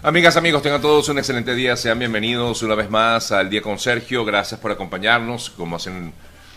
Amigas, 0.00 0.36
amigos, 0.36 0.62
tengan 0.62 0.80
todos 0.80 1.08
un 1.08 1.18
excelente 1.18 1.56
día. 1.56 1.76
Sean 1.76 1.98
bienvenidos 1.98 2.62
una 2.62 2.76
vez 2.76 2.88
más 2.88 3.32
al 3.32 3.50
Día 3.50 3.60
con 3.60 3.80
Sergio. 3.80 4.24
Gracias 4.24 4.60
por 4.60 4.70
acompañarnos, 4.70 5.50
como 5.50 5.74
hacen, 5.74 6.12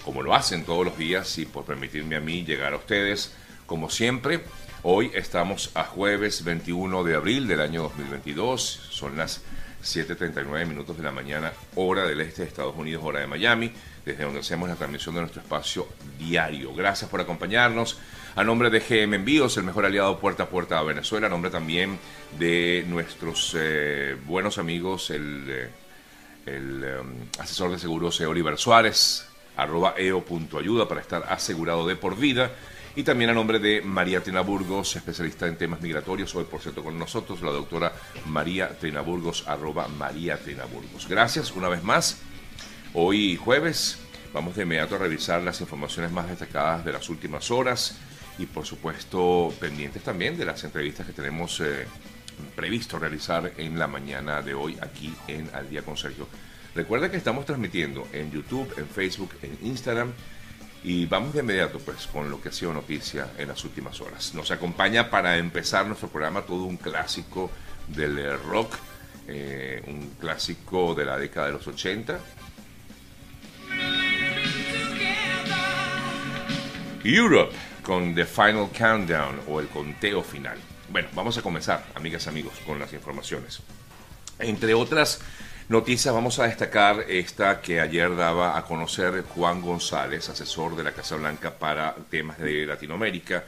como 0.05 0.21
lo 0.21 0.35
hacen 0.35 0.63
todos 0.63 0.85
los 0.85 0.95
días, 0.95 1.39
y 1.39 1.47
por 1.47 1.65
permitirme 1.65 2.15
a 2.15 2.19
mí 2.19 2.43
llegar 2.43 2.73
a 2.73 2.77
ustedes, 2.77 3.33
como 3.65 3.89
siempre. 3.89 4.43
Hoy 4.83 5.09
estamos 5.15 5.71
a 5.73 5.85
jueves 5.85 6.43
21 6.43 7.03
de 7.03 7.15
abril 7.15 7.47
del 7.47 7.61
año 7.61 7.81
2022. 7.81 8.61
Son 8.91 9.17
las 9.17 9.41
7.39 9.81 10.65
minutos 10.65 10.97
de 10.97 11.03
la 11.03 11.11
mañana, 11.11 11.51
hora 11.75 12.05
del 12.05 12.21
este 12.21 12.43
de 12.43 12.47
Estados 12.47 12.75
Unidos, 12.75 13.03
hora 13.03 13.19
de 13.19 13.27
Miami, 13.27 13.71
desde 14.05 14.23
donde 14.23 14.39
hacemos 14.39 14.69
la 14.69 14.75
transmisión 14.75 15.15
de 15.15 15.21
nuestro 15.21 15.41
espacio 15.41 15.87
diario. 16.17 16.73
Gracias 16.73 17.09
por 17.09 17.21
acompañarnos. 17.21 17.99
A 18.35 18.43
nombre 18.43 18.69
de 18.69 18.79
GM 18.79 19.15
Envíos, 19.15 19.57
el 19.57 19.63
mejor 19.63 19.85
aliado 19.85 20.19
puerta 20.19 20.43
a 20.43 20.49
puerta 20.49 20.79
a 20.79 20.83
Venezuela, 20.83 21.27
a 21.27 21.29
nombre 21.29 21.51
también 21.51 21.99
de 22.39 22.85
nuestros 22.87 23.55
eh, 23.59 24.15
buenos 24.25 24.57
amigos, 24.57 25.09
el, 25.09 25.45
eh, 25.49 25.69
el 26.45 26.99
um, 27.01 27.13
asesor 27.39 27.71
de 27.71 27.79
seguros 27.79 28.21
Oliver 28.21 28.57
Suárez, 28.57 29.27
arroba 29.57 29.95
eo.ayuda 29.97 30.87
para 30.87 31.01
estar 31.01 31.25
asegurado 31.29 31.85
de 31.85 31.95
por 31.95 32.17
vida. 32.17 32.51
Y 32.93 33.03
también 33.03 33.29
a 33.29 33.33
nombre 33.33 33.59
de 33.59 33.81
María 33.81 34.21
Trinaburgos, 34.21 34.97
especialista 34.97 35.47
en 35.47 35.57
temas 35.57 35.79
migratorios, 35.79 36.35
hoy 36.35 36.43
por 36.43 36.59
cierto 36.59 36.83
con 36.83 36.99
nosotros, 36.99 37.41
la 37.41 37.51
doctora 37.51 37.93
María 38.25 38.77
Trinaburgos, 38.77 39.47
arroba 39.47 39.87
María 39.87 40.37
Trinaburgos. 40.37 41.07
Gracias 41.07 41.53
una 41.53 41.69
vez 41.69 41.83
más. 41.83 42.17
Hoy 42.93 43.37
jueves 43.37 43.97
vamos 44.33 44.57
de 44.57 44.63
inmediato 44.63 44.95
a 44.95 44.97
revisar 44.97 45.41
las 45.41 45.61
informaciones 45.61 46.11
más 46.11 46.27
destacadas 46.27 46.83
de 46.83 46.91
las 46.91 47.07
últimas 47.07 47.49
horas 47.49 47.97
y 48.37 48.45
por 48.45 48.65
supuesto 48.65 49.53
pendientes 49.57 50.03
también 50.03 50.37
de 50.37 50.43
las 50.43 50.61
entrevistas 50.65 51.07
que 51.07 51.13
tenemos 51.13 51.61
eh, 51.61 51.85
previsto 52.57 52.99
realizar 52.99 53.53
en 53.55 53.79
la 53.79 53.87
mañana 53.87 54.41
de 54.41 54.53
hoy 54.53 54.77
aquí 54.81 55.13
en 55.29 55.49
Al 55.53 55.69
Día 55.69 55.83
con 55.83 55.95
Sergio. 55.95 56.27
Recuerda 56.75 57.09
que 57.09 57.17
estamos 57.17 57.45
transmitiendo 57.45 58.05
en 58.11 58.31
YouTube, 58.31 58.73
en 58.77 58.87
Facebook, 58.87 59.31
en 59.41 59.57
Instagram 59.65 60.11
y 60.83 61.05
vamos 61.05 61.33
de 61.33 61.41
inmediato 61.41 61.79
pues 61.79 62.07
con 62.07 62.29
lo 62.29 62.41
que 62.41 62.49
ha 62.49 62.51
sido 62.51 62.73
noticia 62.73 63.31
en 63.37 63.47
las 63.49 63.63
últimas 63.63 64.01
horas. 64.01 64.33
Nos 64.33 64.51
acompaña 64.51 65.09
para 65.09 65.37
empezar 65.37 65.85
nuestro 65.85 66.09
programa 66.09 66.41
todo 66.41 66.63
un 66.63 66.77
clásico 66.77 67.51
del 67.87 68.17
eh, 68.17 68.37
rock, 68.37 68.75
eh, 69.27 69.83
un 69.87 70.15
clásico 70.19 70.95
de 70.95 71.05
la 71.05 71.17
década 71.17 71.47
de 71.47 71.53
los 71.53 71.67
80. 71.67 72.19
Europe 77.03 77.55
con 77.83 78.13
The 78.13 78.25
Final 78.25 78.69
Countdown 78.77 79.41
o 79.47 79.59
el 79.59 79.67
conteo 79.67 80.23
final. 80.23 80.57
Bueno, 80.89 81.07
vamos 81.13 81.37
a 81.37 81.41
comenzar, 81.41 81.85
amigas 81.95 82.25
y 82.25 82.29
amigos, 82.29 82.53
con 82.65 82.79
las 82.79 82.93
informaciones. 82.93 83.61
Entre 84.39 84.73
otras 84.73 85.21
noticias, 85.71 86.13
vamos 86.13 86.37
a 86.37 86.47
destacar 86.47 87.05
esta 87.07 87.61
que 87.61 87.79
ayer 87.79 88.13
daba 88.13 88.57
a 88.57 88.65
conocer 88.65 89.23
Juan 89.23 89.61
González, 89.61 90.27
asesor 90.27 90.75
de 90.75 90.83
la 90.83 90.91
Casa 90.91 91.15
Blanca 91.15 91.57
para 91.57 91.95
temas 92.09 92.37
de 92.39 92.65
Latinoamérica. 92.65 93.45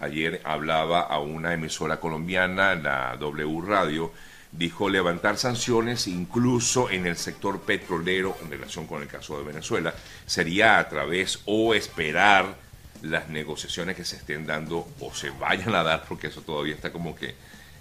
Ayer 0.00 0.40
hablaba 0.44 1.02
a 1.02 1.18
una 1.18 1.52
emisora 1.52 2.00
colombiana, 2.00 2.74
la 2.74 3.18
W 3.18 3.60
Radio, 3.60 4.10
dijo 4.52 4.88
levantar 4.88 5.36
sanciones 5.36 6.06
incluso 6.06 6.88
en 6.88 7.06
el 7.06 7.18
sector 7.18 7.60
petrolero 7.60 8.38
en 8.42 8.50
relación 8.50 8.86
con 8.86 9.02
el 9.02 9.08
caso 9.08 9.36
de 9.36 9.44
Venezuela 9.44 9.92
sería 10.24 10.78
a 10.78 10.88
través 10.88 11.40
o 11.44 11.74
esperar 11.74 12.54
las 13.02 13.28
negociaciones 13.28 13.96
que 13.96 14.04
se 14.06 14.16
estén 14.16 14.46
dando 14.46 14.88
o 15.00 15.12
se 15.12 15.28
vayan 15.28 15.74
a 15.74 15.82
dar, 15.82 16.06
porque 16.08 16.28
eso 16.28 16.40
todavía 16.40 16.74
está 16.74 16.90
como 16.90 17.14
que 17.14 17.34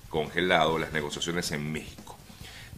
congelado, 0.09 0.77
las 0.77 0.91
negociaciones 0.91 1.49
en 1.53 1.71
México. 1.71 2.04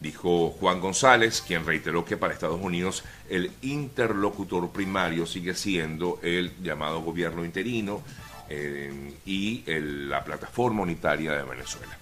Dijo 0.00 0.50
Juan 0.50 0.80
González, 0.80 1.42
quien 1.44 1.66
reiteró 1.66 2.04
que 2.04 2.16
para 2.16 2.32
Estados 2.32 2.60
Unidos 2.60 3.02
el 3.28 3.50
interlocutor 3.62 4.70
primario 4.70 5.26
sigue 5.26 5.54
siendo 5.54 6.20
el 6.22 6.52
llamado 6.62 7.00
gobierno 7.00 7.44
interino 7.44 8.02
eh, 8.50 9.12
y 9.26 9.62
la 9.66 10.24
plataforma 10.24 10.82
unitaria 10.82 11.32
de 11.32 11.42
Venezuela. 11.42 11.98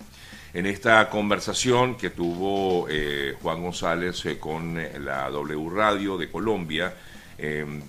En 0.54 0.66
esta 0.66 1.10
conversación 1.10 1.96
que 1.96 2.10
tuvo 2.10 2.86
eh, 2.88 3.34
Juan 3.42 3.62
González 3.62 4.24
eh, 4.26 4.38
con 4.38 4.78
la 5.04 5.28
W 5.28 5.70
Radio 5.70 6.16
de 6.16 6.30
Colombia, 6.30 6.94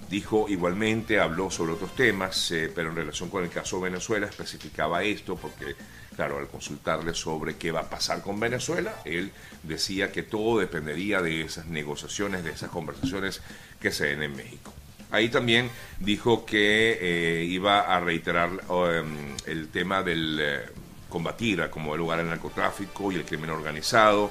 dijo 0.10 0.48
igualmente, 0.50 1.22
habló 1.22 1.50
sobre 1.50 1.72
otros 1.72 1.96
temas, 1.96 2.54
pero 2.76 2.90
en 2.90 2.98
relación 2.98 3.30
con 3.30 3.46
el 3.46 3.50
caso 3.50 3.80
Venezuela 3.80 4.28
especificaba 4.28 5.04
esto 5.04 5.38
porque, 5.38 5.74
claro, 6.18 6.40
al 6.40 6.48
consultarle 6.48 7.14
sobre 7.14 7.56
qué 7.56 7.72
va 7.72 7.82
a 7.82 7.90
pasar 7.90 8.22
con 8.22 8.40
Venezuela, 8.40 9.02
él 9.06 9.32
decía 9.64 10.12
que 10.12 10.24
todo 10.24 10.60
dependería 10.60 11.22
de 11.22 11.42
esas 11.42 11.68
negociaciones, 11.68 12.44
de 12.44 12.52
esas 12.52 12.70
conversaciones 12.70 13.42
que 13.80 13.92
se 13.92 14.08
den 14.08 14.24
en 14.24 14.36
México. 14.36 14.74
Ahí 15.12 15.30
también 15.30 15.70
dijo 16.00 16.46
que 16.46 16.98
eh, 17.00 17.44
iba 17.46 17.82
a 17.82 18.00
reiterar 18.02 18.50
em, 18.50 19.36
el 19.46 19.70
tema 19.70 20.04
del 20.04 20.40
eh, 20.42 20.66
combatir 21.08 21.70
como 21.70 21.96
lugar 21.96 22.20
el 22.20 22.28
narcotráfico 22.28 23.12
y 23.14 23.16
el 23.16 23.24
crimen 23.24 23.52
organizado, 23.52 24.30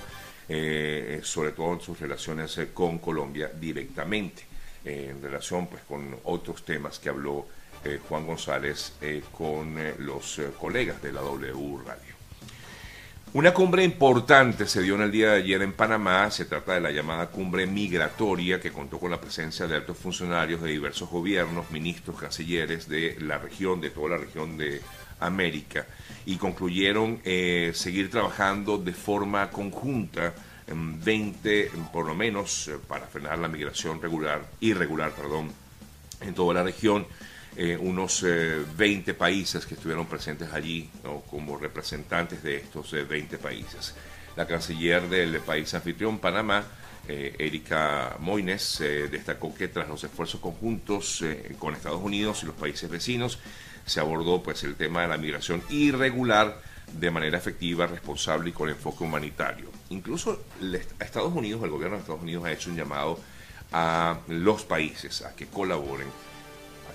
sobre 1.23 1.51
todo 1.53 1.73
en 1.73 1.81
sus 1.81 1.99
relaciones 1.99 2.61
con 2.73 2.99
Colombia 2.99 3.51
directamente 3.59 4.45
en 4.87 5.21
relación 5.21 5.67
pues, 5.67 5.83
con 5.83 6.17
otros 6.25 6.65
temas 6.65 6.99
que 6.99 7.09
habló 7.09 7.47
eh, 7.85 8.01
Juan 8.09 8.27
González 8.27 8.95
eh, 9.01 9.23
con 9.33 9.79
eh, 9.79 9.95
los 9.99 10.41
colegas 10.59 11.01
de 11.03 11.13
la 11.13 11.21
W 11.21 11.79
Radio. 11.85 12.17
Una 13.33 13.53
cumbre 13.53 13.85
importante 13.85 14.67
se 14.67 14.83
dio 14.83 14.95
en 14.95 15.03
el 15.03 15.13
día 15.13 15.33
de 15.33 15.37
ayer 15.39 15.61
en 15.63 15.73
Panamá, 15.73 16.31
se 16.31 16.47
trata 16.47 16.75
de 16.75 16.81
la 16.81 16.91
llamada 16.91 17.27
cumbre 17.27 17.67
migratoria 17.67 18.61
que 18.61 18.73
contó 18.73 18.99
con 18.99 19.11
la 19.11 19.21
presencia 19.21 19.67
de 19.67 19.77
altos 19.77 19.99
funcionarios 19.99 20.63
de 20.63 20.71
diversos 20.71 21.11
gobiernos, 21.11 21.71
ministros, 21.71 22.19
cancilleres 22.19 22.89
de 22.89 23.17
la 23.21 23.39
región, 23.39 23.81
de 23.81 23.91
toda 23.91 24.11
la 24.11 24.17
región 24.19 24.57
de 24.57 24.81
América, 25.21 25.87
y 26.25 26.37
concluyeron 26.37 27.21
seguir 27.23 28.11
trabajando 28.11 28.79
de 28.79 28.93
forma 28.93 29.51
conjunta 29.51 30.33
20, 30.67 31.71
por 31.93 32.07
lo 32.07 32.15
menos, 32.15 32.71
para 32.89 33.07
frenar 33.07 33.39
la 33.39 33.49
migración 33.49 34.01
regular, 34.01 34.47
irregular, 34.61 35.13
perdón, 35.13 35.53
en 36.21 36.35
toda 36.35 36.55
la 36.55 36.63
región. 36.63 37.07
Eh, 37.59 37.77
unos 37.81 38.23
20 38.23 39.11
eh, 39.11 39.15
países 39.15 39.65
que 39.65 39.75
estuvieron 39.75 40.07
presentes 40.07 40.53
allí 40.53 40.91
como 41.31 41.57
representantes 41.57 42.43
de 42.43 42.57
estos 42.57 42.93
20 42.93 43.39
países. 43.39 43.95
La 44.37 44.47
canciller 44.47 45.09
del 45.09 45.41
país 45.41 45.73
anfitrión, 45.73 46.19
Panamá, 46.19 46.65
Erika 47.09 48.17
Moines, 48.19 48.83
destacó 49.11 49.55
que 49.55 49.69
tras 49.69 49.89
los 49.89 50.05
esfuerzos 50.05 50.41
conjuntos 50.41 51.25
con 51.59 51.73
Estados 51.73 52.03
Unidos 52.03 52.43
y 52.43 52.47
los 52.47 52.57
países 52.57 52.91
vecinos, 52.91 53.39
se 53.87 54.01
abordó 54.01 54.43
pues 54.43 54.63
el 54.65 54.75
tema 54.75 55.03
de 55.03 55.09
la 55.09 55.17
migración 55.17 55.63
irregular 55.71 56.61
de 56.93 57.11
manera 57.11 57.39
efectiva, 57.39 57.87
responsable 57.87 58.51
y 58.51 58.53
con 58.53 58.69
enfoque 58.69 59.05
humanitario. 59.05 59.71
Incluso 59.91 60.45
Estados 61.01 61.33
Unidos, 61.33 61.63
el 61.63 61.71
gobierno 61.71 61.97
de 61.97 62.03
Estados 62.03 62.23
Unidos 62.23 62.45
ha 62.45 62.53
hecho 62.53 62.71
un 62.71 62.77
llamado 62.77 63.19
a 63.73 64.19
los 64.29 64.65
países 64.65 65.23
a 65.23 65.35
que 65.35 65.47
colaboren, 65.47 66.09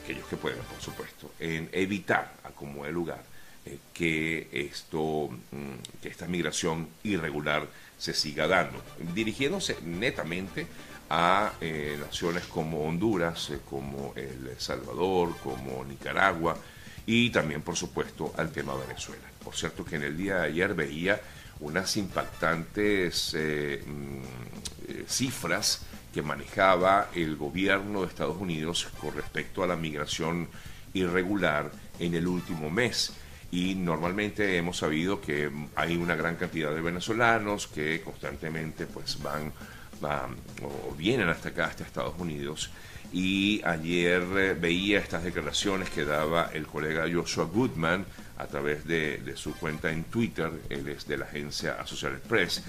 aquellos 0.04 0.26
que 0.28 0.38
puedan, 0.38 0.64
por 0.66 0.82
supuesto, 0.82 1.32
en 1.40 1.70
evitar 1.72 2.34
a 2.44 2.50
como 2.50 2.86
el 2.86 2.94
lugar 2.94 3.24
eh, 3.66 3.78
que 3.94 4.50
esto, 4.52 5.30
mm, 5.30 6.02
que 6.02 6.10
esta 6.10 6.28
migración 6.28 6.88
irregular 7.04 7.68
se 7.98 8.14
siga 8.14 8.48
dando, 8.48 8.82
dirigiéndose 9.14 9.78
netamente 9.84 10.66
a 11.10 11.54
eh, 11.62 11.98
naciones 12.00 12.46
como 12.46 12.88
Honduras, 12.88 13.52
eh, 13.52 13.60
como 13.70 14.14
El 14.16 14.56
Salvador, 14.58 15.38
como 15.44 15.86
Nicaragua 15.86 16.58
y 17.06 17.30
también, 17.30 17.62
por 17.62 17.76
supuesto, 17.76 18.34
al 18.38 18.52
tema 18.52 18.74
Venezuela. 18.76 19.24
Por 19.44 19.56
cierto 19.56 19.86
que 19.86 19.98
en 19.98 20.04
el 20.04 20.18
día 20.18 20.38
de 20.38 20.48
ayer 20.48 20.74
veía 20.74 21.22
unas 21.60 21.96
impactantes 21.98 23.36
mm, 23.36 25.06
cifras 25.08 25.82
que 26.14 26.22
manejaba 26.22 27.10
el 27.16 27.36
gobierno 27.36 28.02
de 28.02 28.08
Estados 28.08 28.38
Unidos 28.38 28.88
con 29.00 29.16
respecto 29.16 29.64
a 29.64 29.68
la 29.68 29.76
migración 29.76 30.48
irregular 30.94 31.72
en 32.00 32.14
el 32.16 32.28
último 32.28 32.70
mes. 32.70 33.14
Y 33.52 33.76
normalmente 33.76 34.58
hemos 34.58 34.78
sabido 34.78 35.20
que 35.20 35.52
hay 35.76 35.98
una 35.98 36.16
gran 36.16 36.36
cantidad 36.36 36.74
de 36.74 36.82
venezolanos 36.82 37.68
que 37.68 38.02
constantemente 38.02 38.86
pues 38.86 39.22
van, 39.22 39.52
van 40.00 40.36
o 40.64 40.96
vienen 40.96 41.28
hasta 41.30 41.50
acá, 41.50 41.66
hasta 41.66 41.84
Estados 41.84 42.16
Unidos. 42.18 42.72
Y 43.14 43.62
ayer 43.66 44.22
eh, 44.38 44.56
veía 44.58 45.00
estas 45.00 45.24
declaraciones 45.24 45.90
que 45.90 46.06
daba 46.06 46.50
el 46.54 46.66
colega 46.66 47.10
Joshua 47.12 47.44
Goodman, 47.44 48.06
a 48.42 48.48
través 48.48 48.86
de, 48.88 49.34
su 49.36 49.54
cuenta 49.54 49.92
en 49.92 50.06
Twitter, 50.06 50.50
él 50.70 50.88
es 50.88 51.08
de 51.08 51.18
la 51.18 51.26
agencia 51.26 51.78
Associated 51.80 52.22
Press, 52.22 52.64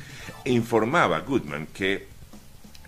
e 0.45 0.53
informaba 0.53 1.21
Goodman 1.21 1.69
que 1.69 2.09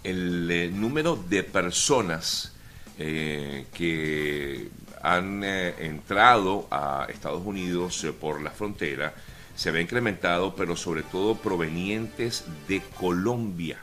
el 0.04 0.48
eh, 0.50 0.70
número 0.70 1.16
de 1.16 1.42
personas 1.42 2.52
eh, 2.98 3.66
que 3.74 4.68
han 5.02 5.42
eh, 5.42 5.74
entrado 5.80 6.68
a 6.70 7.08
Estados 7.08 7.42
Unidos 7.44 8.06
por 8.20 8.40
la 8.40 8.50
frontera 8.50 9.12
se 9.56 9.70
había 9.70 9.82
incrementado, 9.82 10.54
pero 10.54 10.76
sobre 10.76 11.02
todo 11.02 11.36
provenientes 11.36 12.44
de 12.68 12.80
Colombia. 12.98 13.78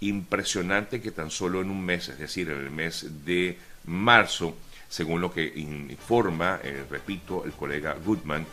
Impresionante 0.00 1.00
que 1.00 1.12
tan 1.12 1.30
solo 1.30 1.60
en 1.60 1.70
un 1.70 1.84
mes, 1.84 2.08
es 2.08 2.18
decir, 2.18 2.50
en 2.50 2.58
el 2.58 2.70
mes 2.70 3.06
de 3.24 3.58
marzo, 3.84 4.56
según 4.88 5.20
lo 5.20 5.32
que 5.32 5.52
informa, 5.54 6.58
repito, 6.90 7.44
el 7.44 7.52
colega 7.52 7.96
Goodman, 8.04 8.44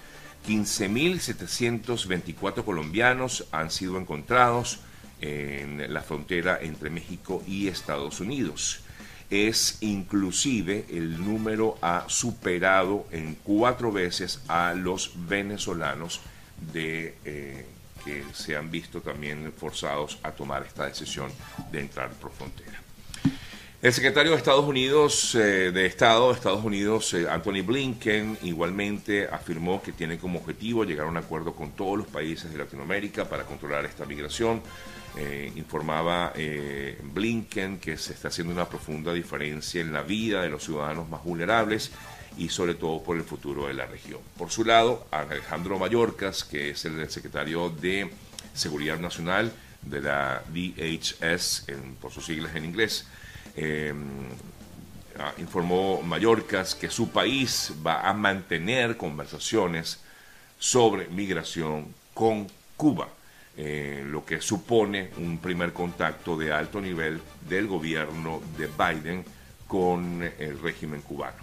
15.724 0.48 2.64
colombianos 2.64 3.48
han 3.52 3.72
sido 3.72 3.98
encontrados 3.98 4.82
en 5.26 5.94
la 5.94 6.02
frontera 6.02 6.60
entre 6.62 6.90
México 6.90 7.44
y 7.48 7.68
Estados 7.68 8.20
Unidos. 8.20 8.82
Es 9.30 9.80
inclusive 9.82 10.86
el 10.90 11.24
número 11.24 11.78
ha 11.82 12.06
superado 12.08 13.08
en 13.12 13.36
cuatro 13.44 13.92
veces 13.92 14.42
a 14.48 14.74
los 14.76 15.14
venezolanos 15.28 16.22
de, 16.72 17.16
eh, 17.26 17.66
que 18.04 18.24
se 18.34 18.56
han 18.56 18.70
visto 18.70 19.02
también 19.02 19.52
forzados 19.58 20.20
a 20.22 20.32
tomar 20.32 20.64
esta 20.64 20.86
decisión 20.86 21.32
de 21.72 21.80
entrar 21.80 22.12
por 22.12 22.32
frontera. 22.32 22.86
El 23.82 23.94
secretario 23.94 24.32
de 24.32 24.38
Estados 24.38 24.66
Unidos, 24.66 25.36
eh, 25.36 25.72
de 25.72 25.86
Estado 25.86 26.30
de 26.30 26.34
Estados 26.34 26.64
Unidos, 26.64 27.14
eh, 27.14 27.28
Anthony 27.30 27.62
Blinken, 27.64 28.38
igualmente 28.42 29.28
afirmó 29.28 29.82
que 29.82 29.92
tiene 29.92 30.18
como 30.18 30.40
objetivo 30.40 30.84
llegar 30.84 31.06
a 31.06 31.10
un 31.10 31.18
acuerdo 31.18 31.54
con 31.54 31.72
todos 31.72 31.98
los 31.98 32.08
países 32.08 32.52
de 32.52 32.58
Latinoamérica 32.58 33.26
para 33.26 33.44
controlar 33.44 33.86
esta 33.86 34.06
migración. 34.06 34.62
Eh, 35.18 35.52
informaba 35.56 36.34
Blinken 37.14 37.80
que 37.80 37.98
se 37.98 38.14
está 38.14 38.28
haciendo 38.28 38.54
una 38.54 38.68
profunda 38.68 39.14
diferencia 39.14 39.80
en 39.80 39.94
la 39.94 40.02
vida 40.02 40.42
de 40.42 40.50
los 40.50 40.64
ciudadanos 40.64 41.08
más 41.08 41.24
vulnerables 41.24 41.92
y 42.38 42.50
sobre 42.50 42.76
todo 42.76 43.02
por 43.02 43.16
el 43.16 43.24
futuro 43.24 43.68
de 43.68 43.74
la 43.74 43.86
región. 43.86 44.20
Por 44.38 44.52
su 44.52 44.66
lado, 44.66 45.08
Alejandro 45.12 45.80
Mayorkas, 45.80 46.44
que 46.44 46.72
es 46.72 46.84
el 46.84 47.10
secretario 47.10 47.70
de 47.70 48.10
Seguridad 48.54 49.00
Nacional 49.00 49.54
de 49.82 50.02
la 50.02 50.44
DHS, 50.54 51.68
por 52.02 52.12
sus 52.12 52.26
siglas 52.26 52.56
en 52.56 52.66
inglés, 52.66 53.06
Em, 53.56 54.28
ah, 55.18 55.34
informó 55.38 56.02
Mallorcas 56.02 56.76
que 56.76 56.90
su 56.90 57.10
país 57.10 57.72
va 57.86 58.02
a 58.02 58.14
mantener 58.14 58.98
conversaciones 58.98 60.00
sobre 60.60 61.08
migración 61.08 61.94
con 62.14 62.48
Cuba, 62.76 63.08
eh, 63.58 64.04
lo 64.06 64.26
que 64.26 64.42
supone 64.42 65.12
un 65.18 65.38
primer 65.38 65.72
contacto 65.72 66.38
de 66.38 66.52
alto 66.52 66.82
nivel 66.82 67.22
del 67.48 67.68
gobierno 67.68 68.42
de 68.58 68.68
Biden 68.68 69.24
con 69.66 70.22
el 70.24 70.60
régimen 70.60 71.02
cubano. 71.02 71.38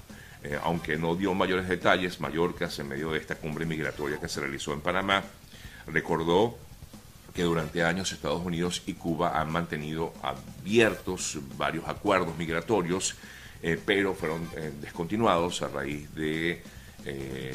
Eh, 0.45 0.59
aunque 0.63 0.99
no 0.99 1.15
dio 1.15 1.33
mayores 1.33 1.69
detalles, 1.69 2.21
Mallorcas, 2.21 2.79
en 2.81 2.89
medio 2.89 3.13
de 3.13 3.19
esta 3.19 3.37
cumbre 3.37 3.65
migratoria 3.65 4.21
que 4.21 4.29
se 4.29 4.41
realizó 4.41 4.75
en 4.75 4.83
Panamá, 4.83 5.23
recordó 5.87 6.59
que 7.33 7.45
durante 7.45 7.83
años 7.83 8.13
Estados 8.13 8.45
Unidos 8.45 8.83
y 8.85 8.93
Cuba 8.93 9.41
han 9.41 9.51
mantenido 9.51 10.13
abiertos 10.23 11.39
varios 11.57 11.89
acuerdos 11.89 12.37
migratorios, 12.37 13.15
eh, 13.63 13.81
pero 13.83 14.13
fueron 14.13 14.47
descontinuados 14.83 15.63
a 15.63 15.69
raíz 15.69 16.15
de 16.15 16.63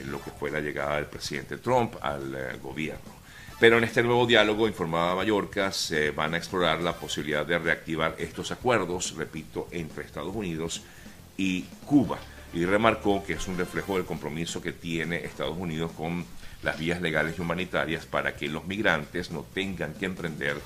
lo 0.08 0.22
que 0.22 0.32
fue 0.32 0.50
la 0.50 0.60
llegada 0.60 0.96
del 0.96 1.06
presidente 1.06 1.58
Trump 1.58 1.96
al 2.02 2.58
gobierno. 2.60 3.17
Pero 3.60 3.80
en 3.80 3.84
este 3.84 4.04
nuevo 4.04 4.28
diálogo, 4.28 4.68
informaba 4.68 5.16
Mallorca, 5.16 5.72
se 5.72 6.12
van 6.12 6.36
a 6.36 6.38
explorar 6.38 6.80
la 6.82 6.94
posibilidad 6.94 7.44
de 7.44 7.58
reactivar 7.58 8.16
estos 8.20 8.52
acuerdos, 8.52 9.16
repito, 9.16 9.68
entre 9.72 10.04
Estados 10.04 10.36
Unidos 10.36 10.84
y 11.38 11.64
Cuba. 11.86 12.20
Y 12.54 12.66
remarcó 12.66 13.24
que 13.26 13.34
es 13.34 13.48
un 13.48 13.58
reflejo 13.58 13.96
del 13.96 14.06
compromiso 14.06 14.62
que 14.62 14.74
tiene 14.74 15.26
Estados 15.26 15.58
Unidos 15.58 15.92
con 15.94 16.24
las 16.62 16.78
vías 16.78 17.02
legales 17.02 17.36
y 17.38 17.42
humanitarias 17.42 18.06
para 18.06 18.36
que 18.36 18.48
los 18.48 18.66
migrantes 18.66 19.32
no 19.32 19.44
tengan 19.54 19.96
que 19.96 20.06
emprender 20.06 20.58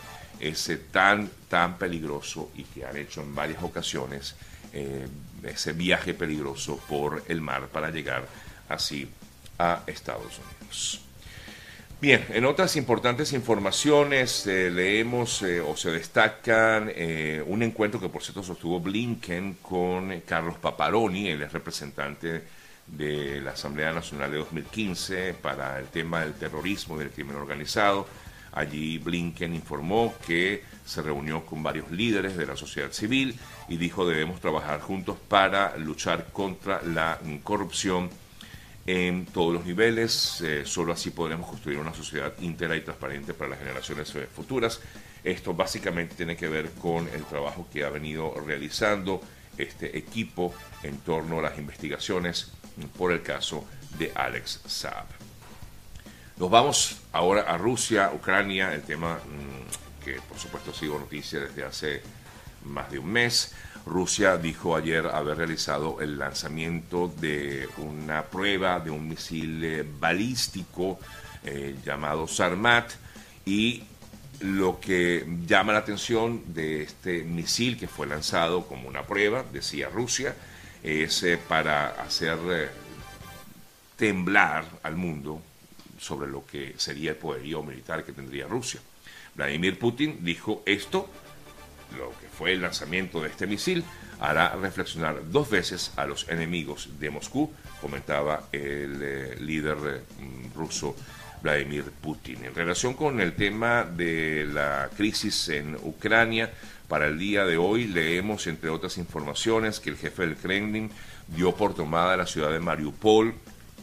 ese 0.42 0.76
tan, 0.76 1.30
tan 1.48 1.78
peligroso 1.78 2.52
y 2.56 2.64
que 2.64 2.86
han 2.86 2.98
hecho 2.98 3.22
en 3.22 3.34
varias 3.34 3.64
ocasiones 3.64 4.36
eh, 4.74 5.08
ese 5.44 5.72
viaje 5.74 6.14
peligroso 6.14 6.78
por 6.90 7.24
el 7.28 7.40
mar 7.40 7.68
para 7.70 7.90
llegar 7.90 8.28
así 8.68 9.10
a 9.58 9.84
Estados 9.88 10.40
Unidos. 10.40 11.11
Bien, 12.02 12.26
en 12.30 12.46
otras 12.46 12.78
importantes 12.78 13.32
informaciones 13.32 14.48
eh, 14.48 14.72
leemos 14.72 15.44
eh, 15.44 15.62
o 15.62 15.78
se 15.78 15.92
destacan 15.92 16.92
un 17.46 17.62
encuentro 17.62 18.00
que 18.00 18.10
por 18.10 18.24
cierto 18.24 18.42
sostuvo 18.42 18.80
Blinken 18.80 19.58
con 19.62 20.22
Carlos 20.22 20.58
Paparoni, 20.58 21.28
el 21.28 21.48
representante 21.48 22.44
de 22.88 23.40
la 23.42 23.52
Asamblea 23.52 23.94
Nacional 23.94 24.32
de 24.32 24.40
2015 24.40 25.36
para 25.36 25.78
el 25.78 25.90
tema 25.90 26.22
del 26.22 26.34
terrorismo 26.34 26.96
y 26.96 27.00
del 27.00 27.12
crimen 27.12 27.36
organizado. 27.36 28.08
Allí 28.54 28.98
Blinken 28.98 29.54
informó 29.54 30.16
que 30.26 30.64
se 30.84 31.04
reunió 31.04 31.46
con 31.46 31.62
varios 31.62 31.92
líderes 31.92 32.36
de 32.36 32.48
la 32.48 32.58
sociedad 32.58 32.92
civil 32.92 33.38
y 33.70 33.78
dijo 33.78 34.08
debemos 34.08 34.42
trabajar 34.42 34.82
juntos 34.82 35.18
para 35.28 35.78
luchar 35.78 36.30
contra 36.34 36.82
la 36.82 37.20
corrupción 37.44 38.10
en 38.86 39.26
todos 39.26 39.54
los 39.54 39.66
niveles. 39.66 40.42
Eh, 40.42 40.64
solo 40.66 40.94
así 40.94 41.12
podremos 41.12 41.50
construir 41.50 41.78
una 41.78 41.94
sociedad 41.94 42.34
íntegra 42.40 42.76
y 42.76 42.82
transparente 42.82 43.34
para 43.34 43.52
las 43.52 43.60
generaciones 43.60 44.14
eh, 44.16 44.28
futuras. 44.34 44.80
Esto 45.24 45.54
básicamente 45.54 46.16
tiene 46.16 46.36
que 46.36 46.48
ver 46.48 46.72
con 46.72 47.08
el 47.10 47.24
trabajo 47.26 47.68
que 47.72 47.84
ha 47.84 47.90
venido 47.90 48.34
realizando 48.46 49.22
este 49.58 49.98
equipo 49.98 50.54
en 50.84 50.98
torno 51.00 51.40
a 51.40 51.42
las 51.44 51.58
investigaciones 51.60 52.52
por 52.98 53.12
el 53.12 53.22
caso 53.22 53.66
de 54.00 54.12
Alex 54.16 54.62
Saab. 54.66 55.06
Nos 56.38 56.50
vamos 56.50 56.98
ahora 57.12 57.42
a 57.42 57.58
Rusia, 57.58 58.12
Ucrania, 58.14 58.74
el 58.74 58.82
tema 58.82 59.16
mm, 59.16 60.04
que 60.04 60.20
por 60.22 60.40
supuesto 60.40 60.72
ha 60.72 60.74
sido 60.74 60.98
noticia 60.98 61.40
desde 61.40 61.64
hace 61.64 62.02
más 62.66 62.90
de 62.90 62.98
un 62.98 63.12
mes. 63.12 63.54
Rusia 63.86 64.38
dijo 64.38 64.76
ayer 64.76 65.08
haber 65.08 65.38
realizado 65.38 66.02
el 66.02 66.18
lanzamiento 66.18 67.12
de 67.20 67.68
una 67.78 68.24
prueba 68.24 68.80
de 68.80 68.92
un 68.92 69.08
misil 69.08 69.64
eh, 69.64 69.86
balístico 70.00 71.00
eh, 71.44 71.76
llamado 71.84 72.28
Sarmat 72.28 72.92
y 73.46 73.84
lo 74.42 74.80
que 74.80 75.26
llama 75.46 75.74
la 75.74 75.80
atención 75.80 76.54
de 76.54 76.84
este 76.84 77.24
misil 77.24 77.78
que 77.78 77.88
fue 77.88 78.08
lanzado 78.08 78.66
como 78.68 78.88
una 78.88 79.04
prueba, 79.04 79.44
decía 79.52 79.90
Rusia, 79.90 80.36
es 80.84 81.24
eh, 81.24 81.40
para 81.48 81.90
hacer 82.02 82.72
temblar 83.96 84.66
al 84.84 84.96
mundo 84.96 85.42
sobre 86.00 86.30
lo 86.30 86.46
que 86.46 86.74
sería 86.78 87.12
el 87.12 87.18
poderío 87.18 87.62
militar 87.62 88.04
que 88.04 88.14
tendría 88.14 88.48
Rusia. 88.48 88.80
Vladimir 89.36 89.78
Putin 89.78 90.18
dijo 90.22 90.64
esto, 90.66 91.10
lo 91.98 92.10
que 92.20 92.28
fue 92.28 92.54
el 92.54 92.62
lanzamiento 92.62 93.22
de 93.22 93.30
este 93.30 93.48
misil, 93.48 93.84
hará 94.20 94.56
reflexionar 94.56 95.32
dos 95.32 95.50
veces 95.50 95.92
a 95.96 96.06
los 96.06 96.30
enemigos 96.30 96.90
de 97.00 97.10
Moscú, 97.10 97.52
comentaba 97.82 98.48
el 98.52 99.00
eh, 99.02 99.36
líder 99.40 100.04
ruso 100.56 100.96
Vladimir 101.42 101.86
Putin. 102.02 102.46
En 102.46 102.56
relación 102.56 102.94
con 102.94 103.20
el 103.20 103.34
tema 103.34 103.84
de 103.84 104.46
la 104.46 104.90
crisis 104.96 105.50
en 105.50 105.76
Ucrania, 105.76 106.52
para 106.88 107.08
el 107.08 107.18
día 107.18 107.46
de 107.46 107.58
hoy 107.58 107.88
leemos, 107.88 108.48
entre 108.48 108.70
otras 108.70 108.98
informaciones, 108.98 109.80
que 109.80 109.90
el 109.90 109.98
jefe 109.98 110.24
del 110.24 110.36
Kremlin 110.36 110.92
dio 111.28 111.56
por 111.56 111.74
tomada 111.74 112.18
la 112.18 112.28
ciudad 112.28 112.52
de 112.52 112.60
Mariupol 112.60 113.34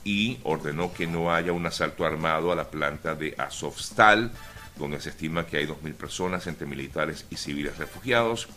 y 0.04 0.38
ordenó 0.44 0.92
que 0.92 1.06
no 1.06 1.32
haya 1.34 1.52
un 1.52 1.66
asalto 1.66 2.04
armado 2.04 2.52
a 2.52 2.56
la 2.56 2.70
planta 2.70 3.14
de 3.14 3.34
Azovstal, 3.36 4.30
donde 4.78 5.00
se 5.00 5.10
estima 5.10 5.46
que 5.46 5.58
hay 5.58 5.66
2.000 5.66 5.94
personas 5.94 6.46
entre 6.46 6.66
militares 6.66 7.26
y 7.30 7.36
civiles 7.36 7.76
refugiados. 7.78 8.48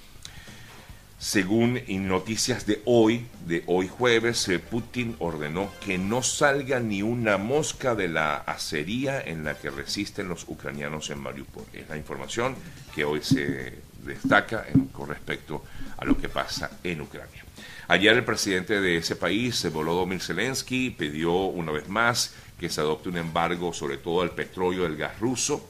Según 1.21 1.79
noticias 1.87 2.65
de 2.65 2.81
hoy, 2.85 3.27
de 3.45 3.63
hoy 3.67 3.87
jueves, 3.87 4.47
eh, 4.47 4.57
Putin 4.57 5.15
ordenó 5.19 5.69
que 5.85 5.99
no 5.99 6.23
salga 6.23 6.79
ni 6.79 7.03
una 7.03 7.37
mosca 7.37 7.93
de 7.93 8.07
la 8.07 8.37
acería 8.37 9.21
en 9.21 9.43
la 9.43 9.55
que 9.55 9.69
resisten 9.69 10.27
los 10.27 10.45
ucranianos 10.47 11.11
en 11.11 11.19
Mariupol. 11.19 11.65
Es 11.73 11.87
la 11.89 11.97
información 11.97 12.55
que 12.95 13.05
hoy 13.05 13.21
se 13.21 13.75
destaca 14.03 14.65
con 14.91 15.09
respecto 15.09 15.63
a 15.97 16.05
lo 16.05 16.17
que 16.17 16.27
pasa 16.27 16.79
en 16.83 17.01
Ucrania. 17.01 17.43
Ayer 17.87 18.15
el 18.15 18.23
presidente 18.23 18.81
de 18.81 18.97
ese 18.97 19.15
país, 19.15 19.71
Volodymyr 19.71 20.21
Zelensky, 20.21 20.89
pidió 20.89 21.33
una 21.33 21.71
vez 21.71 21.87
más 21.87 22.33
que 22.59 22.69
se 22.69 22.81
adopte 22.81 23.09
un 23.09 23.17
embargo 23.17 23.73
sobre 23.73 23.97
todo 23.97 24.21
al 24.21 24.31
petróleo 24.31 24.83
y 24.83 24.85
el 24.85 24.97
gas 24.97 25.19
ruso, 25.19 25.67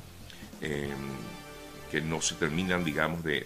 em, 0.62 0.89
que 1.91 2.01
no 2.01 2.22
se 2.22 2.36
terminan, 2.36 2.84
digamos, 2.84 3.24
de, 3.24 3.46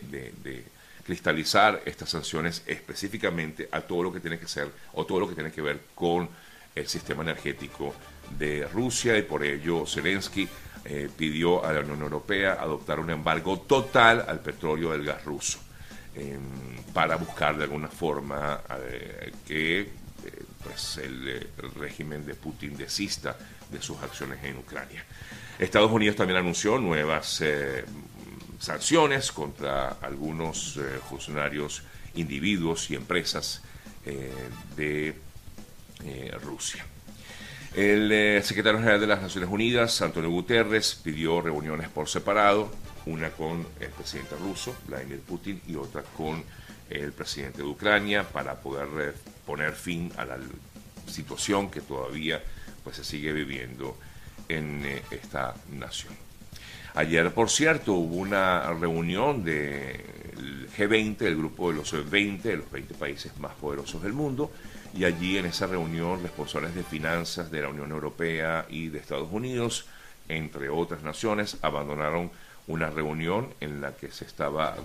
cristalizar 1.04 1.82
estas 1.86 2.10
sanciones 2.10 2.64
específicamente 2.66 3.70
a 3.72 3.82
todo 3.82 4.04
lo 4.04 4.14
que 4.14 4.20
tiene 4.20 4.40
que 4.40 4.48
ser 4.48 4.72
o 4.94 5.06
todo 5.06 5.20
lo 5.20 5.30
que 5.30 5.36
tiene 5.36 5.52
que 5.52 5.62
ver 5.62 5.80
con 5.94 6.28
el 6.74 6.88
sistema 6.88 7.22
energético 7.22 7.94
de 8.40 8.68
Rusia 8.68 9.16
y 9.16 9.22
por 9.22 9.44
ello 9.44 9.86
Zelensky 9.86 10.50
eh, 10.84 11.08
pidió 11.16 11.64
a 11.64 11.74
la 11.74 11.82
Unión 11.82 12.02
Europea 12.02 12.54
adoptar 12.54 13.00
un 13.00 13.12
embargo 13.12 13.60
total 13.60 14.26
al 14.28 14.40
petróleo 14.40 14.92
del 14.92 15.06
gas 15.06 15.24
ruso 15.24 15.60
em, 16.16 16.42
para 16.92 17.18
buscar 17.18 17.56
de 17.56 17.66
alguna 17.66 17.88
forma 17.88 18.62
eh, 18.80 19.32
que 19.48 20.05
pues 20.66 20.98
el, 20.98 21.48
régimen 21.76 22.26
de 22.26 22.36
Putin 22.36 22.76
desista 22.76 23.38
de 23.72 23.82
sus 23.82 24.02
acciones 24.02 24.44
en 24.44 24.58
Ucrania. 24.58 25.04
Estados 25.60 25.92
Unidos 25.92 26.18
también 26.18 26.40
anunció 26.40 26.78
nuevas 26.78 27.42
sanciones 28.60 29.32
contra 29.32 29.98
algunos 30.02 30.80
funcionarios, 31.10 31.84
individuos 32.16 32.92
y 32.92 32.96
empresas 32.96 33.62
de 34.76 35.16
Rusia. 36.42 36.86
El 37.76 38.10
eh, 38.10 38.42
secretario 38.42 38.80
general 38.80 39.02
de 39.02 39.08
las 39.08 39.22
Naciones 39.22 39.50
Unidas, 39.50 40.02
Antonio 40.02 40.30
Guterres, 40.30 40.98
pidió 41.04 41.42
reuniones 41.42 41.90
por 41.90 42.08
separado, 42.08 42.72
una 43.06 43.32
con 43.32 43.68
el 43.82 43.90
presidente 43.90 44.38
ruso, 44.38 44.74
Vladimir 44.88 45.20
Putin, 45.20 45.62
y 45.68 45.76
otra 45.76 46.02
con 46.16 46.42
el 46.90 47.12
presidente 47.12 47.60
de 47.60 47.68
Ucrania, 47.68 48.24
para 48.24 48.56
poder 48.56 49.16
poner 49.46 49.74
fin 49.74 50.12
a 50.18 50.26
la 50.26 50.38
situación 51.08 51.70
que 51.70 51.82
todavía 51.82 52.42
pues, 52.84 52.98
se 52.98 53.04
sigue 53.04 53.32
viviendo 53.32 53.98
en 54.50 54.86
eh, 54.86 55.02
esta 55.12 55.56
nación. 55.72 56.14
Ayer, 56.96 57.34
por 57.34 57.50
cierto, 57.50 57.94
hubo 57.94 58.16
una 58.16 58.72
reunión 58.74 59.44
del 59.44 60.70
G20, 60.78 61.22
el 61.24 61.36
grupo 61.36 61.70
de 61.70 61.78
los 61.78 62.10
20, 62.10 62.48
de 62.48 62.58
los 62.58 62.72
20 62.72 62.94
países 62.94 63.38
más 63.38 63.54
poderosos 63.56 64.02
del 64.02 64.14
mundo, 64.14 64.52
y 64.94 65.04
allí 65.04 65.38
en 65.38 65.46
esa 65.46 65.68
reunión 65.68 66.24
responsables 66.24 66.74
de 66.74 66.84
finanzas 66.84 67.52
de 67.52 67.62
la 67.62 67.68
Unión 67.68 67.92
Europea 67.92 68.66
y 68.70 68.88
de 68.88 69.00
Estados 69.00 69.28
Unidos, 69.30 69.88
entre 70.28 70.70
otras 70.70 71.04
naciones, 71.04 71.58
abandonaron 71.62 72.32
una 72.68 72.90
reunión 72.90 73.54
en 73.60 73.82
la 73.82 73.96
que 73.96 74.12
se 74.12 74.26
estaba, 74.26 74.76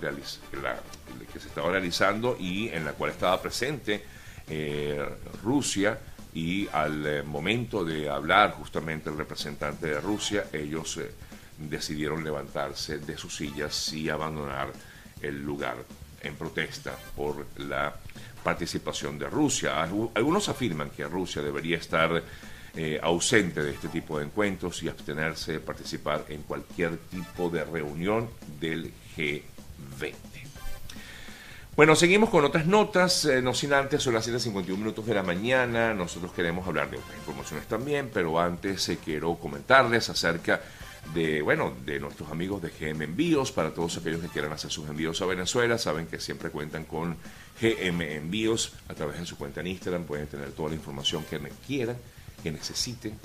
que 1.32 1.40
se 1.40 1.48
estaba 1.48 1.70
realizando 1.70 2.36
y 2.38 2.68
en 2.68 2.84
la 2.84 2.92
cual 2.92 3.10
estaba 3.10 3.40
presente 3.40 4.04
eh, 4.48 5.02
Rusia 5.42 5.98
y 6.34 6.68
al 6.72 7.06
eh, 7.06 7.22
momento 7.22 7.84
de 7.84 8.08
hablar 8.08 8.52
justamente 8.52 9.10
el 9.10 9.16
representante 9.16 9.86
de 9.86 10.00
Rusia, 10.00 10.46
ellos 10.52 10.98
eh, 10.98 11.10
decidieron 11.58 12.22
levantarse 12.22 12.98
de 12.98 13.16
sus 13.16 13.36
sillas 13.36 13.92
y 13.92 14.08
abandonar 14.08 14.72
el 15.22 15.42
lugar 15.42 15.76
en 16.22 16.34
protesta 16.36 16.96
por 17.16 17.46
la 17.58 17.94
participación 18.42 19.18
de 19.18 19.28
Rusia. 19.28 19.82
Algunos 19.82 20.48
afirman 20.48 20.90
que 20.90 21.04
Rusia 21.04 21.42
debería 21.42 21.76
estar 21.76 22.22
eh, 22.76 23.00
ausente 23.02 23.62
de 23.62 23.72
este 23.72 23.88
tipo 23.88 24.18
de 24.18 24.26
encuentros 24.26 24.82
y 24.82 24.88
abstenerse 24.88 25.52
de 25.52 25.60
participar 25.60 26.24
en 26.28 26.42
cualquier 26.42 26.96
tipo 26.98 27.50
de 27.50 27.64
reunión 27.64 28.28
del 28.60 28.92
G20. 29.16 30.14
Bueno, 31.76 31.96
seguimos 31.96 32.28
con 32.30 32.44
otras 32.44 32.66
notas, 32.66 33.24
eh, 33.24 33.40
no 33.40 33.54
sin 33.54 33.72
antes, 33.72 34.02
son 34.02 34.14
las 34.14 34.28
7.51 34.28 34.76
minutos 34.76 35.06
de 35.06 35.14
la 35.14 35.22
mañana, 35.22 35.94
nosotros 35.94 36.32
queremos 36.32 36.66
hablar 36.66 36.90
de 36.90 36.98
otras 36.98 37.16
informaciones 37.16 37.66
también, 37.68 38.10
pero 38.12 38.38
antes 38.38 38.88
eh, 38.88 38.98
quiero 39.02 39.36
comentarles 39.36 40.10
acerca 40.10 40.60
de, 41.14 41.40
bueno, 41.42 41.72
de 41.86 41.98
nuestros 41.98 42.30
amigos 42.30 42.60
de 42.60 42.70
GM 42.70 43.04
Envíos, 43.04 43.50
para 43.50 43.72
todos 43.72 43.96
aquellos 43.96 44.20
que 44.20 44.28
quieran 44.28 44.52
hacer 44.52 44.70
sus 44.70 44.88
envíos 44.88 45.22
a 45.22 45.26
Venezuela, 45.26 45.78
saben 45.78 46.06
que 46.06 46.20
siempre 46.20 46.50
cuentan 46.50 46.84
con 46.84 47.16
GM 47.60 48.02
Envíos 48.16 48.74
a 48.88 48.94
través 48.94 49.18
de 49.18 49.24
su 49.24 49.38
cuenta 49.38 49.60
en 49.60 49.68
Instagram, 49.68 50.04
pueden 50.04 50.26
tener 50.26 50.50
toda 50.52 50.68
la 50.68 50.74
información 50.74 51.24
que 51.30 51.40
quieran, 51.66 51.96
que 52.40 52.50
necesiten 52.50 53.18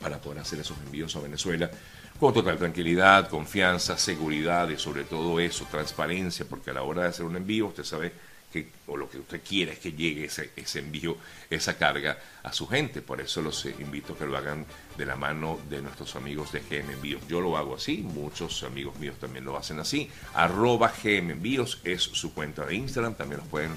para 0.00 0.18
poder 0.20 0.40
hacer 0.40 0.60
esos 0.60 0.76
envíos 0.78 1.14
a 1.16 1.20
Venezuela 1.20 1.70
con 2.18 2.32
total 2.32 2.56
tranquilidad, 2.56 3.28
confianza, 3.28 3.98
seguridad 3.98 4.68
y 4.68 4.78
sobre 4.78 5.02
todo 5.02 5.40
eso, 5.40 5.66
transparencia, 5.68 6.46
porque 6.48 6.70
a 6.70 6.74
la 6.74 6.82
hora 6.82 7.02
de 7.02 7.08
hacer 7.08 7.24
un 7.24 7.36
envío 7.36 7.66
usted 7.66 7.82
sabe 7.82 8.12
que, 8.52 8.68
o 8.86 8.96
lo 8.96 9.10
que 9.10 9.18
usted 9.18 9.40
quiere 9.42 9.72
es 9.72 9.78
que 9.80 9.92
llegue 9.92 10.26
ese, 10.26 10.50
ese 10.54 10.78
envío, 10.80 11.16
esa 11.50 11.76
carga 11.76 12.18
a 12.44 12.52
su 12.52 12.68
gente. 12.68 13.02
Por 13.02 13.20
eso 13.20 13.42
los 13.42 13.64
eh, 13.66 13.74
invito 13.80 14.12
a 14.12 14.18
que 14.18 14.26
lo 14.26 14.36
hagan 14.36 14.64
de 14.96 15.06
la 15.06 15.16
mano 15.16 15.58
de 15.68 15.82
nuestros 15.82 16.14
amigos 16.14 16.52
de 16.52 16.60
GM 16.60 16.92
Envíos. 16.92 17.26
Yo 17.28 17.40
lo 17.40 17.56
hago 17.56 17.74
así, 17.74 17.98
muchos 17.98 18.62
amigos 18.62 18.96
míos 19.00 19.16
también 19.18 19.44
lo 19.44 19.56
hacen 19.56 19.80
así. 19.80 20.08
Arroba 20.34 20.92
GM 21.02 21.32
Envíos 21.32 21.80
es 21.82 22.02
su 22.02 22.34
cuenta 22.34 22.66
de 22.66 22.76
Instagram, 22.76 23.14
también 23.14 23.40
los 23.40 23.48
pueden 23.48 23.72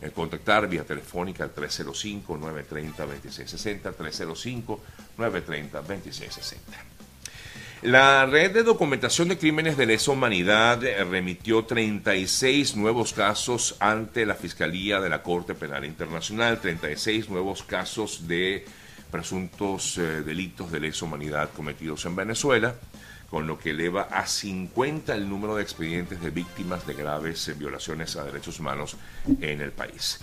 eh, 0.00 0.10
contactar 0.10 0.68
vía 0.68 0.84
telefónica 0.84 1.44
al 1.44 1.54
305-930-2660, 1.54 3.94
305-930-2660. 5.16 7.00
La 7.82 8.26
red 8.26 8.52
de 8.52 8.62
documentación 8.62 9.28
de 9.28 9.38
crímenes 9.38 9.78
de 9.78 9.86
lesa 9.86 10.10
humanidad 10.10 10.84
eh, 10.84 11.02
remitió 11.02 11.64
36 11.64 12.76
nuevos 12.76 13.14
casos 13.14 13.76
ante 13.80 14.26
la 14.26 14.34
Fiscalía 14.34 15.00
de 15.00 15.08
la 15.08 15.22
Corte 15.22 15.54
Penal 15.54 15.86
Internacional, 15.86 16.60
36 16.60 17.30
nuevos 17.30 17.62
casos 17.62 18.28
de 18.28 18.66
presuntos 19.10 19.96
eh, 19.96 20.22
delitos 20.22 20.70
de 20.70 20.80
lesa 20.80 21.06
humanidad 21.06 21.48
cometidos 21.56 22.04
en 22.04 22.16
Venezuela, 22.16 22.74
con 23.30 23.46
lo 23.46 23.58
que 23.58 23.70
eleva 23.70 24.08
a 24.10 24.26
50 24.26 25.14
el 25.14 25.28
número 25.28 25.56
de 25.56 25.62
expedientes 25.62 26.20
de 26.20 26.30
víctimas 26.30 26.86
de 26.86 26.94
graves 26.94 27.48
eh, 27.48 27.54
violaciones 27.54 28.16
a 28.16 28.24
derechos 28.24 28.58
humanos 28.58 28.96
en 29.40 29.60
el 29.60 29.72
país. 29.72 30.20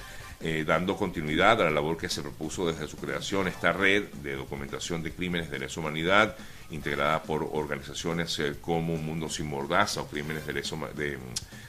dando 0.68 0.96
continuidad 0.96 1.60
a 1.62 1.64
la 1.64 1.72
labor 1.72 1.98
que 1.98 2.10
se 2.10 2.22
propuso 2.22 2.68
desde 2.68 2.88
su 2.88 2.98
creación, 2.98 3.48
esta 3.48 3.74
red 3.74 4.04
de 4.22 4.36
documentación 4.36 5.02
de 5.02 5.12
crímenes 5.12 5.50
de 5.50 5.58
lesa 5.58 5.80
humanidad 5.80 6.36
integrada 6.70 7.24
por 7.24 7.48
organizaciones 7.54 8.38
eh, 8.40 8.56
como 8.60 8.98
Mundo 8.98 9.30
Sin 9.30 9.48
Mordaza 9.48 10.02
o 10.02 10.08
Crímenes 10.08 10.46
de, 10.46 10.54
Leso, 10.54 10.78
de 10.96 11.18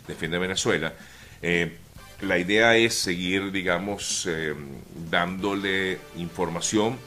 Defiende 0.06 0.38
Venezuela. 0.38 0.92
Eh, 1.40 1.76
la 2.22 2.38
idea 2.38 2.76
es 2.76 2.94
seguir, 2.94 3.52
digamos, 3.52 4.26
eh, 4.26 4.54
dándole 5.10 5.98
información 6.16 6.98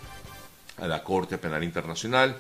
a 0.78 0.88
la 0.88 1.04
Corte 1.04 1.38
Penal 1.38 1.64
Internacional 1.64 2.38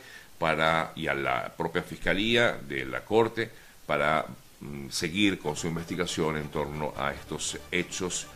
y 0.96 1.08
a 1.08 1.14
la 1.14 1.54
propia 1.56 1.84
Fiscalía 1.84 2.54
de 2.54 2.86
la 2.86 3.06
Corte 3.06 3.50
para 3.86 4.26
mm, 4.60 4.90
seguir 4.90 5.38
con 5.40 5.56
su 5.56 5.68
investigación 5.68 6.38
en 6.38 6.50
torno 6.50 6.94
a 6.98 7.14
estos 7.14 7.60
hechos 7.72 8.28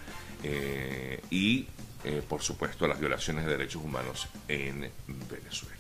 y, 1.31 1.65
por 2.29 2.43
supuesto, 2.43 2.85
a 2.85 2.89
las 2.89 2.99
violaciones 2.99 3.45
de 3.45 3.51
derechos 3.51 3.81
humanos 3.83 4.27
en 4.47 4.91
Venezuela. 5.07 5.74